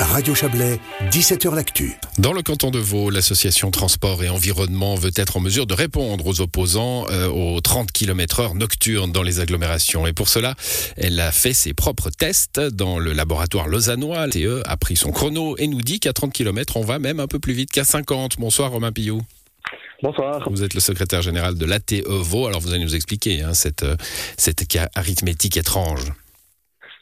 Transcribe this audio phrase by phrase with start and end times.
[0.00, 0.80] Radio Chablais,
[1.10, 1.92] 17h L'Actu.
[2.18, 6.26] Dans le canton de Vaud, l'association Transport et Environnement veut être en mesure de répondre
[6.26, 10.06] aux opposants euh, aux 30 km heure nocturnes dans les agglomérations.
[10.06, 10.54] Et pour cela,
[10.96, 14.28] elle a fait ses propres tests dans le laboratoire lausannois.
[14.28, 17.26] TE a pris son chrono et nous dit qu'à 30 km, on va même un
[17.26, 18.38] peu plus vite qu'à 50.
[18.38, 19.20] Bonsoir Romain Pillou.
[20.02, 20.48] Bonsoir.
[20.50, 22.46] Vous êtes le secrétaire général de l'ATE Vaud.
[22.46, 23.96] Alors vous allez nous expliquer hein, cette, euh,
[24.38, 24.64] cette
[24.94, 26.10] arithmétique étrange.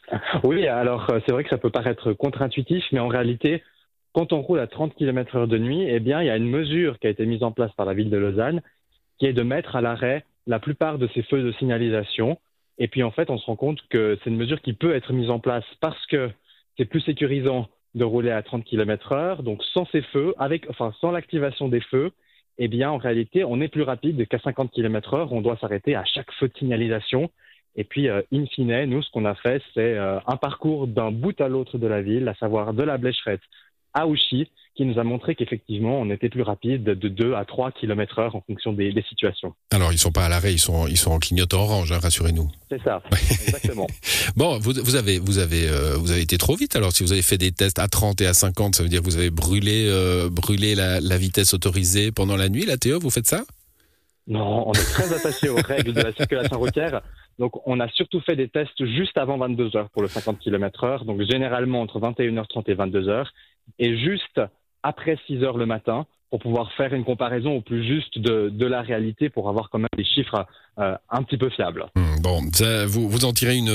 [0.43, 3.63] Oui, alors euh, c'est vrai que ça peut paraître contre-intuitif, mais en réalité,
[4.13, 6.49] quand on roule à 30 km heure de nuit, eh bien, il y a une
[6.49, 8.61] mesure qui a été mise en place par la ville de Lausanne,
[9.19, 12.39] qui est de mettre à l'arrêt la plupart de ces feux de signalisation.
[12.77, 15.13] Et puis, en fait, on se rend compte que c'est une mesure qui peut être
[15.13, 16.29] mise en place parce que
[16.77, 19.43] c'est plus sécurisant de rouler à 30 km heure.
[19.43, 22.11] Donc, sans ces feux, avec, enfin, sans l'activation des feux,
[22.57, 25.33] eh bien, en réalité, on est plus rapide qu'à 50 km heure.
[25.33, 27.29] On doit s'arrêter à chaque feu de signalisation.
[27.75, 31.11] Et puis, euh, in fine, nous, ce qu'on a fait, c'est euh, un parcours d'un
[31.11, 33.41] bout à l'autre de la ville, à savoir de la Blécherette
[33.93, 37.71] à Ouchy, qui nous a montré qu'effectivement, on était plus rapide de 2 à 3
[37.71, 39.53] km heure en fonction des, situations.
[39.71, 42.49] Alors, ils sont pas à l'arrêt, ils sont, ils sont en clignotant orange, hein, rassurez-nous.
[42.69, 43.87] C'est ça, exactement.
[44.37, 46.75] bon, vous, vous, avez, vous, avez, euh, vous avez été trop vite.
[46.75, 49.01] Alors, si vous avez fait des tests à 30 et à 50, ça veut dire
[49.01, 49.91] que vous avez brûlé,
[50.31, 53.43] brûlé la, la vitesse autorisée pendant la nuit, la TE, vous faites ça?
[54.29, 57.01] Non, on est très attaché aux règles de la circulation routière.
[57.39, 60.83] Donc, on a surtout fait des tests juste avant 22 heures pour le 50 km
[60.83, 61.05] heure.
[61.05, 63.31] Donc, généralement entre 21h30 et 22 heures.
[63.79, 64.41] Et juste
[64.83, 68.65] après 6 heures le matin pour pouvoir faire une comparaison au plus juste de, de
[68.67, 70.45] la réalité pour avoir quand même des chiffres
[70.77, 71.87] euh, un petit peu fiables.
[71.95, 72.41] Hmm, bon,
[72.87, 73.73] vous, vous en tirez une,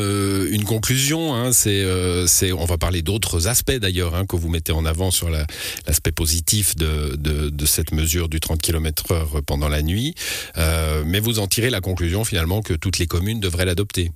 [0.50, 1.34] une conclusion.
[1.34, 4.84] Hein, c'est, euh, c'est, on va parler d'autres aspects d'ailleurs hein, que vous mettez en
[4.84, 10.14] avant sur l'aspect positif de, de, de, cette mesure du 30 km/h pendant la nuit.
[10.56, 14.10] Euh, mais vous en tirez la conclusion finalement que toutes les communes devraient l'adopter.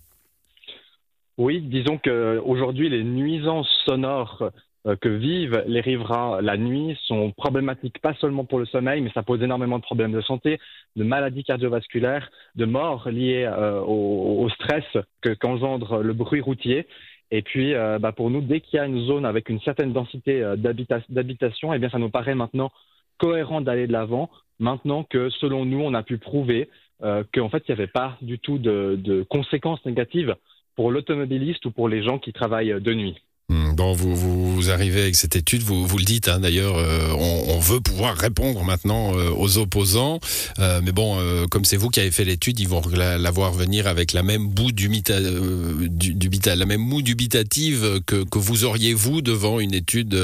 [1.39, 4.51] Oui, disons qu'aujourd'hui, les nuisances sonores euh,
[4.97, 9.23] que vivent les riverains la nuit sont problématiques pas seulement pour le sommeil, mais ça
[9.23, 10.59] pose énormément de problèmes de santé,
[10.97, 14.85] de maladies cardiovasculaires, de morts liées euh, au, stress
[15.21, 16.87] que qu'engendre le bruit routier.
[17.31, 19.93] Et puis, euh, bah pour nous, dès qu'il y a une zone avec une certaine
[19.93, 22.71] densité d'habitation, eh bien, ça nous paraît maintenant
[23.19, 24.31] cohérent d'aller de l'avant.
[24.59, 26.69] Maintenant que, selon nous, on a pu prouver
[27.01, 30.35] qu'en fait, il n'y avait pas du tout de conséquences négatives
[30.75, 33.17] pour l'automobiliste ou pour les gens qui travaillent de nuit.
[33.51, 37.15] Hmm, bon, vous, vous, arrivez avec cette étude, vous, vous le dites hein, d'ailleurs, euh,
[37.19, 40.19] on, veut pouvoir répondre maintenant euh, aux opposants,
[40.59, 41.17] euh, mais bon,
[41.51, 44.49] comme c'est vous qui avez fait l'étude, ils vont la, voir venir avec la même
[44.49, 46.15] boue dubita, du,
[46.45, 50.15] la même moue dubitative que, que vous auriez vous devant une étude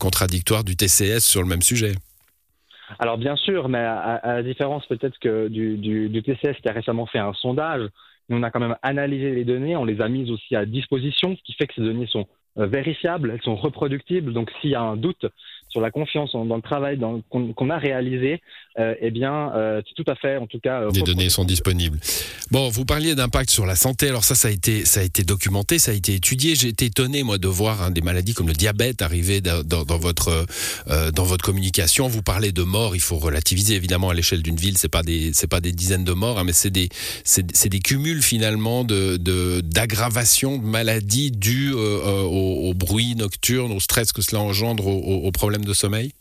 [0.00, 1.92] contradictoire du TCS sur le même sujet.
[2.98, 7.20] Alors bien sûr, mais à, la différence peut-être que du, TCS qui a récemment fait
[7.20, 7.88] un sondage,
[8.28, 11.42] on a quand même analysé les données, on les a mises aussi à disposition, ce
[11.42, 14.32] qui fait que ces données sont vérifiables, elles sont reproductibles.
[14.32, 15.26] Donc s'il y a un doute
[15.70, 16.98] sur la confiance dans le travail
[17.30, 18.42] qu'on a réalisé,
[18.78, 20.88] euh, eh bien, euh, c'est tout à fait, en tout cas.
[20.94, 21.98] Les données sont disponibles.
[22.50, 24.08] Bon, vous parliez d'impact sur la santé.
[24.08, 26.54] Alors ça, ça a été, ça a été documenté, ça a été étudié.
[26.54, 29.98] J'ai été étonné moi de voir hein, des maladies comme le diabète arriver dans, dans,
[29.98, 30.46] votre
[31.12, 32.08] dans votre communication.
[32.08, 32.94] Vous parlez de morts.
[32.94, 34.78] Il faut relativiser évidemment à l'échelle d'une ville.
[34.78, 36.88] C'est pas des c'est pas des dizaines de morts, hein, mais c'est des
[37.24, 39.16] c'est des cumuls finalement de
[39.60, 45.59] d'aggravation de, maladies dues au au, bruit nocturne, au stress que cela engendre, aux, problèmes
[45.64, 46.12] de sommeil?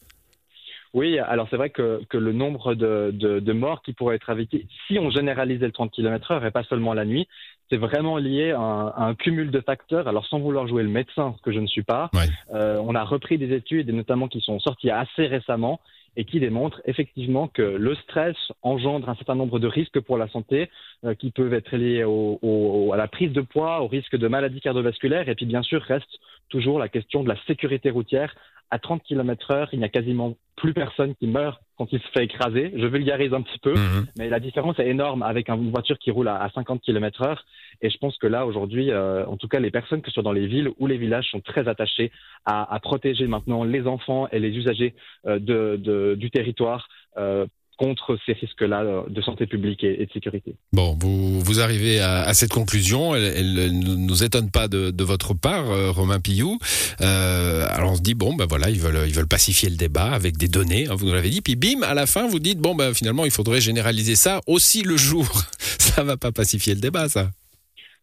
[0.94, 5.10] Oui, alors c'est vrai que, le nombre de, morts qui pourraient être évitées, si on
[5.12, 7.28] généralisait le 30 km/h et pas seulement la nuit,
[7.70, 10.08] c'est vraiment lié à un, cumul de facteurs.
[10.08, 12.10] Alors sans vouloir jouer le médecin, ce que je ne suis pas,
[12.54, 15.80] euh, on a repris des études, et notamment qui sont sorties assez récemment,
[16.16, 20.28] et qui démontrent effectivement que le stress engendre un certain nombre de risques pour la
[20.28, 20.70] santé
[21.06, 25.30] euh, qui peuvent être liés à la prise de poids, au risque de maladies cardiovasculaires
[25.30, 26.19] et puis bien sûr reste
[26.50, 28.36] toujours la question de la sécurité routière.
[28.72, 32.08] À 30 km heure, il n'y a quasiment plus personne qui meurt quand il se
[32.10, 32.74] fait écraser.
[32.76, 34.06] Je vulgarise un petit peu, mhm.
[34.18, 37.46] mais la différence est énorme avec une voiture qui roule à, 50 km heure.
[37.82, 40.24] Et je pense que là, aujourd'hui, euh, en tout cas, les personnes que ce soit
[40.24, 42.12] dans les villes ou les villages sont très attachées
[42.46, 44.94] à, protéger maintenant les enfants et les usagers
[45.26, 47.46] euh, de, du territoire euh,
[47.80, 50.54] contre ces risques-là euh, de santé publique et, de sécurité.
[50.74, 55.72] Bon, vous, vous arrivez à, cette conclusion, elle, ne nous étonne pas de, votre part,
[55.72, 56.60] euh, Romain Pillou.
[57.00, 60.12] Euh, alors on se dit, bon, ben voilà, ils veulent, ils veulent pacifier le débat
[60.12, 62.60] avec des données, hein, vous nous l'avez dit, puis bim, à la fin, vous dites,
[62.60, 65.25] bon, ben finalement, il faudrait généraliser ça aussi le jour.
[65.80, 67.30] ça va pas pacifier le débat, ça.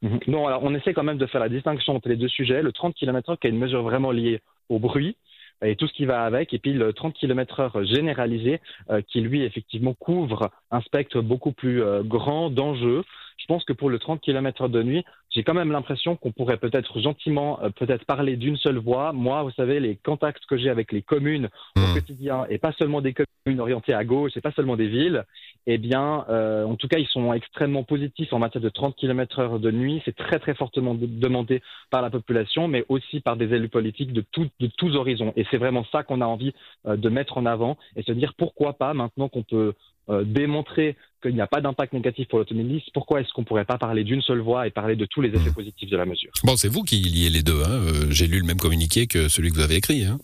[0.01, 0.21] Mhm.
[0.27, 2.63] Non, alors on essaie quand même de faire la distinction entre les deux sujets.
[2.63, 4.41] Le 30 km/h qui est une mesure vraiment liée
[4.71, 5.17] au bruit,
[5.63, 8.61] et tout ce qui va avec, et puis le 30 km heure généralisé,
[8.91, 13.03] euh, qui lui effectivement couvre un spectre beaucoup plus euh, grand d'enjeux.
[13.49, 16.57] Je pense que pour le 30 km de nuit, j'ai quand même l'impression qu'on pourrait
[16.57, 19.13] peut-être gentiment, euh, peut-être parler d'une seule voix.
[19.13, 21.95] Moi, vous savez, les contacts que j'ai avec les communes au Hmm.
[21.95, 25.25] quotidien, et pas seulement des communes orientées à gauche, et pas seulement des villes,
[25.69, 29.39] eh bien, euh, en tout cas, ils sont extrêmement positifs en matière de 30 km
[29.39, 30.03] heure de nuit.
[30.05, 34.13] C'est très, très fortement de- demandé par la population, mais aussi par des élus politiques
[34.13, 35.33] de, tout- de tous horizons.
[35.37, 36.53] Et c'est vraiment ça qu'on a envie
[36.87, 39.75] euh, de mettre en avant et se dire pourquoi pas, maintenant qu'on peut
[40.09, 40.97] euh, démontrer
[41.27, 44.23] qu'il n'y a pas d'impact négatif pour l'automobiliste, pourquoi est-ce qu'on pourrait pas parler d'une
[44.23, 46.31] seule voix et parler de tous les effets positifs de la mesure?
[46.45, 47.63] Bon, c'est vous qui liez les deux.
[47.65, 47.71] Hein.
[47.71, 50.05] Euh, J'ai lu le même communiqué que celui que vous avez écrit.
[50.05, 50.19] Hein.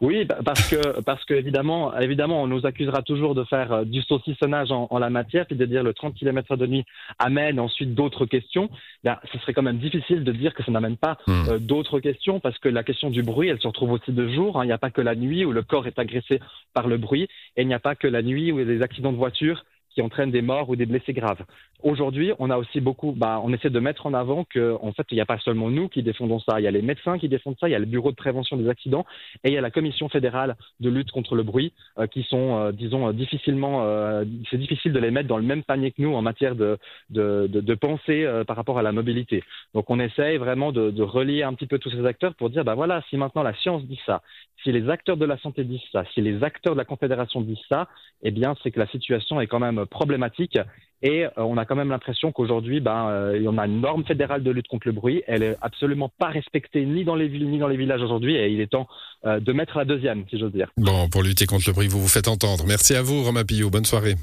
[0.00, 3.84] Oui, bah, parce que parce que évidemment, évidemment, on nous accusera toujours de faire euh,
[3.84, 6.84] du saucissonnage en, en la matière, puis de dire le 30 km de nuit
[7.18, 8.70] amène ensuite d'autres questions.
[9.02, 11.48] Bien, ce serait quand même difficile de dire que ça n'amène pas Hmm.
[11.48, 14.60] euh, d'autres questions, parce que la question du bruit, elle se retrouve aussi de jour.
[14.60, 14.64] hein.
[14.64, 16.38] Il n'y a pas que la nuit où le corps est agressé
[16.72, 17.24] par le bruit,
[17.56, 20.30] et il n'y a pas que la nuit où des accidents de voiture qui entraînent
[20.30, 21.44] des morts ou des blessés graves.
[21.82, 25.06] Aujourd'hui, on a aussi beaucoup, bah, on essaie de mettre en avant que, en fait,
[25.10, 26.60] il n'y a pas seulement nous qui défendons ça.
[26.60, 28.56] Il y a les médecins qui défendent ça, il y a le bureau de prévention
[28.56, 29.06] des accidents,
[29.44, 32.56] et il y a la commission fédérale de lutte contre le bruit, euh, qui sont,
[32.56, 36.02] euh, disons, euh, difficilement, euh, c'est difficile de les mettre dans le même panier que
[36.02, 36.78] nous en matière de,
[37.10, 39.42] de, de, de pensée euh, par rapport à la mobilité.
[39.74, 42.64] Donc, on essaye vraiment de, de relier un petit peu tous ces acteurs pour dire,
[42.64, 44.22] bah voilà, si maintenant la science dit ça,
[44.62, 47.66] si les acteurs de la santé disent ça, si les acteurs de la confédération disent
[47.68, 47.88] ça,
[48.22, 50.58] eh bien, c'est que la situation est quand même problématique.
[51.02, 54.42] Et euh, on a quand même l'impression qu'aujourd'hui, ben, euh, on a une norme fédérale
[54.42, 55.22] de lutte contre le bruit.
[55.26, 58.36] Elle est absolument pas respectée ni dans les villes ni dans les villages aujourd'hui.
[58.36, 58.86] Et il est temps
[59.24, 60.70] euh, de mettre la deuxième, si j'ose dire.
[60.76, 62.64] Bon, pour lutter contre le bruit, vous vous faites entendre.
[62.66, 63.70] Merci à vous, Romain Pillot.
[63.70, 64.14] Bonne soirée.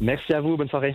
[0.00, 0.56] Merci à vous.
[0.56, 0.94] Bonne soirée.